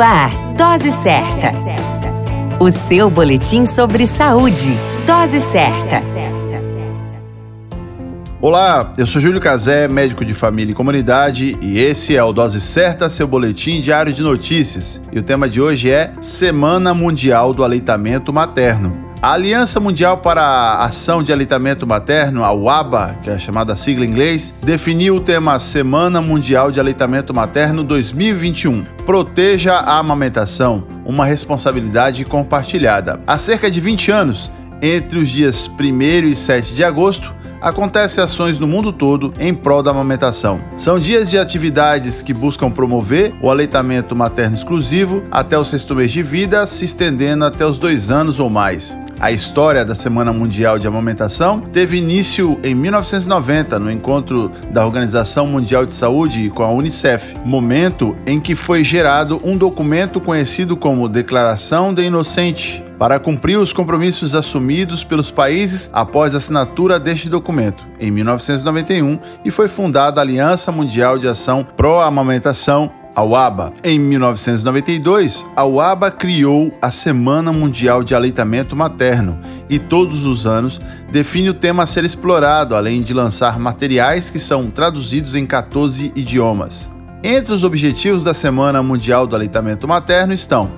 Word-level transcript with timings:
Ar, 0.00 0.30
Dose 0.56 0.92
Certa. 0.92 1.52
O 2.58 2.70
seu 2.70 3.10
boletim 3.10 3.66
sobre 3.66 4.06
saúde. 4.06 4.74
Dose 5.06 5.42
Certa. 5.42 6.02
Olá, 8.40 8.94
eu 8.96 9.06
sou 9.06 9.20
Júlio 9.20 9.40
Cazé, 9.40 9.86
médico 9.88 10.24
de 10.24 10.32
família 10.32 10.72
e 10.72 10.74
comunidade, 10.74 11.58
e 11.60 11.78
esse 11.78 12.16
é 12.16 12.24
o 12.24 12.32
Dose 12.32 12.62
Certa, 12.62 13.10
seu 13.10 13.26
boletim 13.26 13.82
diário 13.82 14.12
de 14.12 14.22
notícias. 14.22 15.02
E 15.12 15.18
o 15.18 15.22
tema 15.22 15.46
de 15.46 15.60
hoje 15.60 15.90
é 15.90 16.14
Semana 16.22 16.94
Mundial 16.94 17.52
do 17.52 17.62
Aleitamento 17.62 18.32
Materno. 18.32 19.09
A 19.22 19.32
Aliança 19.32 19.78
Mundial 19.78 20.16
para 20.16 20.40
a 20.40 20.86
Ação 20.86 21.22
de 21.22 21.30
Aleitamento 21.30 21.86
Materno, 21.86 22.42
a 22.42 22.54
UABA, 22.54 23.18
que 23.22 23.28
é 23.28 23.34
a 23.34 23.38
chamada 23.38 23.76
sigla 23.76 24.06
em 24.06 24.08
inglês, 24.08 24.54
definiu 24.62 25.16
o 25.16 25.20
tema 25.20 25.58
Semana 25.58 26.22
Mundial 26.22 26.72
de 26.72 26.80
Aleitamento 26.80 27.34
Materno 27.34 27.84
2021. 27.84 28.82
Proteja 29.04 29.74
a 29.74 29.98
amamentação, 29.98 30.84
uma 31.04 31.26
responsabilidade 31.26 32.24
compartilhada. 32.24 33.20
Há 33.26 33.36
cerca 33.36 33.70
de 33.70 33.78
20 33.78 34.10
anos, 34.10 34.50
entre 34.80 35.18
os 35.18 35.28
dias 35.28 35.68
1 35.68 36.00
e 36.26 36.34
7 36.34 36.74
de 36.74 36.82
agosto, 36.82 37.34
acontecem 37.60 38.24
ações 38.24 38.58
no 38.58 38.66
mundo 38.66 38.90
todo 38.90 39.34
em 39.38 39.52
prol 39.52 39.82
da 39.82 39.90
amamentação. 39.90 40.62
São 40.78 40.98
dias 40.98 41.28
de 41.28 41.36
atividades 41.36 42.22
que 42.22 42.32
buscam 42.32 42.70
promover 42.70 43.34
o 43.42 43.50
aleitamento 43.50 44.16
materno 44.16 44.56
exclusivo 44.56 45.22
até 45.30 45.58
o 45.58 45.64
sexto 45.64 45.94
mês 45.94 46.10
de 46.10 46.22
vida, 46.22 46.64
se 46.64 46.86
estendendo 46.86 47.44
até 47.44 47.66
os 47.66 47.76
dois 47.76 48.10
anos 48.10 48.40
ou 48.40 48.48
mais. 48.48 48.96
A 49.20 49.30
história 49.30 49.84
da 49.84 49.94
Semana 49.94 50.32
Mundial 50.32 50.78
de 50.78 50.88
Amamentação 50.88 51.60
teve 51.60 51.98
início 51.98 52.58
em 52.64 52.74
1990 52.74 53.78
no 53.78 53.90
encontro 53.90 54.50
da 54.72 54.82
Organização 54.86 55.46
Mundial 55.46 55.84
de 55.84 55.92
Saúde 55.92 56.48
com 56.48 56.62
a 56.62 56.70
Unicef, 56.70 57.36
momento 57.44 58.16
em 58.24 58.40
que 58.40 58.54
foi 58.54 58.82
gerado 58.82 59.38
um 59.44 59.58
documento 59.58 60.22
conhecido 60.22 60.74
como 60.74 61.06
Declaração 61.06 61.92
de 61.92 62.02
Inocente, 62.02 62.82
para 62.98 63.18
cumprir 63.18 63.58
os 63.58 63.74
compromissos 63.74 64.34
assumidos 64.34 65.04
pelos 65.04 65.30
países 65.30 65.90
após 65.92 66.34
a 66.34 66.38
assinatura 66.38 66.98
deste 66.98 67.28
documento, 67.28 67.86
em 68.00 68.10
1991, 68.10 69.18
e 69.44 69.50
foi 69.50 69.68
fundada 69.68 70.18
a 70.18 70.24
Aliança 70.24 70.72
Mundial 70.72 71.18
de 71.18 71.28
Ação 71.28 71.62
Pró-Amamentação 71.76 72.90
a 73.20 73.24
UABA. 73.24 73.74
Em 73.84 73.98
1992, 73.98 75.44
a 75.54 75.66
UABA 75.66 76.10
criou 76.10 76.72
a 76.80 76.90
Semana 76.90 77.52
Mundial 77.52 78.02
de 78.02 78.14
Aleitamento 78.14 78.74
Materno 78.74 79.38
e 79.68 79.78
todos 79.78 80.24
os 80.24 80.46
anos 80.46 80.80
define 81.10 81.50
o 81.50 81.54
tema 81.54 81.82
a 81.82 81.86
ser 81.86 82.02
explorado, 82.04 82.74
além 82.74 83.02
de 83.02 83.12
lançar 83.12 83.58
materiais 83.58 84.30
que 84.30 84.38
são 84.38 84.70
traduzidos 84.70 85.34
em 85.34 85.44
14 85.44 86.12
idiomas. 86.16 86.88
Entre 87.22 87.52
os 87.52 87.62
objetivos 87.62 88.24
da 88.24 88.32
Semana 88.32 88.82
Mundial 88.82 89.26
do 89.26 89.36
Aleitamento 89.36 89.86
Materno 89.86 90.32
estão 90.32 90.70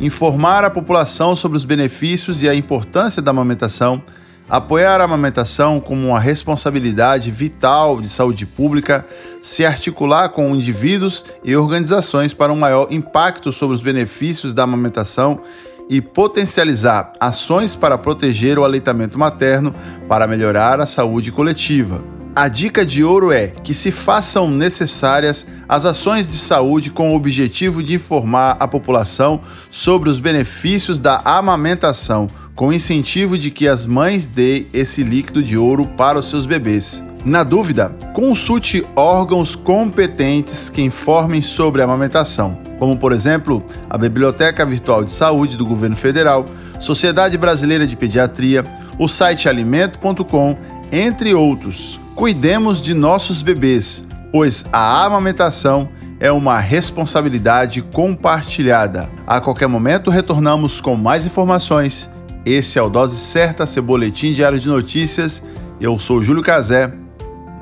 informar 0.00 0.64
a 0.64 0.70
população 0.70 1.36
sobre 1.36 1.58
os 1.58 1.66
benefícios 1.66 2.42
e 2.42 2.48
a 2.48 2.54
importância 2.54 3.20
da 3.20 3.30
amamentação, 3.30 4.02
apoiar 4.50 5.00
a 5.00 5.04
amamentação 5.04 5.78
como 5.78 6.08
uma 6.08 6.18
responsabilidade 6.18 7.30
vital 7.30 8.00
de 8.00 8.08
saúde 8.08 8.44
pública, 8.44 9.06
se 9.40 9.64
articular 9.64 10.30
com 10.30 10.54
indivíduos 10.56 11.24
e 11.44 11.54
organizações 11.54 12.34
para 12.34 12.52
um 12.52 12.56
maior 12.56 12.88
impacto 12.90 13.52
sobre 13.52 13.76
os 13.76 13.82
benefícios 13.82 14.52
da 14.52 14.64
amamentação 14.64 15.40
e 15.88 16.00
potencializar 16.00 17.12
ações 17.20 17.76
para 17.76 17.96
proteger 17.96 18.58
o 18.58 18.64
aleitamento 18.64 19.16
materno 19.16 19.72
para 20.08 20.26
melhorar 20.26 20.80
a 20.80 20.86
saúde 20.86 21.30
coletiva. 21.30 22.02
A 22.34 22.46
dica 22.46 22.86
de 22.86 23.02
ouro 23.02 23.32
é 23.32 23.48
que 23.48 23.74
se 23.74 23.90
façam 23.90 24.48
necessárias 24.48 25.46
as 25.68 25.84
ações 25.84 26.28
de 26.28 26.36
saúde 26.36 26.90
com 26.90 27.12
o 27.12 27.16
objetivo 27.16 27.82
de 27.82 27.94
informar 27.94 28.56
a 28.60 28.68
população 28.68 29.40
sobre 29.68 30.08
os 30.08 30.20
benefícios 30.20 31.00
da 31.00 31.20
amamentação 31.24 32.28
com 32.60 32.70
incentivo 32.70 33.38
de 33.38 33.50
que 33.50 33.66
as 33.66 33.86
mães 33.86 34.28
deem 34.28 34.66
esse 34.70 35.02
líquido 35.02 35.42
de 35.42 35.56
ouro 35.56 35.86
para 35.96 36.18
os 36.18 36.28
seus 36.28 36.44
bebês. 36.44 37.02
Na 37.24 37.42
dúvida, 37.42 37.96
consulte 38.12 38.86
órgãos 38.94 39.56
competentes 39.56 40.68
que 40.68 40.82
informem 40.82 41.40
sobre 41.40 41.80
a 41.80 41.86
amamentação, 41.86 42.58
como 42.78 42.98
por 42.98 43.12
exemplo 43.12 43.64
a 43.88 43.96
Biblioteca 43.96 44.66
Virtual 44.66 45.02
de 45.02 45.10
Saúde 45.10 45.56
do 45.56 45.64
Governo 45.64 45.96
Federal, 45.96 46.44
Sociedade 46.78 47.38
Brasileira 47.38 47.86
de 47.86 47.96
Pediatria, 47.96 48.62
o 48.98 49.08
site 49.08 49.48
alimento.com, 49.48 50.54
entre 50.92 51.32
outros. 51.32 51.98
Cuidemos 52.14 52.82
de 52.82 52.92
nossos 52.92 53.40
bebês, 53.40 54.04
pois 54.30 54.66
a 54.70 55.06
amamentação 55.06 55.88
é 56.20 56.30
uma 56.30 56.60
responsabilidade 56.60 57.80
compartilhada. 57.80 59.10
A 59.26 59.40
qualquer 59.40 59.66
momento 59.66 60.10
retornamos 60.10 60.78
com 60.78 60.94
mais 60.94 61.24
informações 61.24 62.10
esse 62.44 62.78
é 62.78 62.82
o 62.82 62.88
Dose 62.88 63.16
Certa, 63.16 63.66
seu 63.66 63.82
boletim 63.82 64.32
diário 64.32 64.58
de 64.58 64.68
notícias. 64.68 65.42
Eu 65.80 65.98
sou 65.98 66.22
Júlio 66.22 66.42
Cazé, 66.42 66.92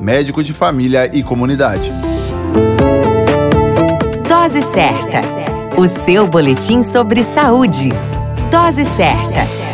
médico 0.01 0.43
de 0.43 0.53
família 0.53 1.11
e 1.13 1.23
comunidade. 1.23 1.93
Dose 4.29 4.63
Certa, 4.63 5.23
o 5.77 5.87
seu 5.89 6.27
boletim 6.27 6.83
sobre 6.83 7.25
saúde. 7.25 7.91
Dose 8.51 8.85
Certa. 8.85 9.68